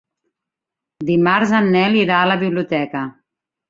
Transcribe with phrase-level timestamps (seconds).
[1.11, 3.09] Dimarts en Nel irà a la biblioteca.